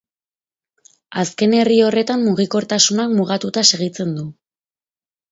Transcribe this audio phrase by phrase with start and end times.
[1.23, 4.25] Azken herri horretan mugikortasunak mugatuta segitzen du.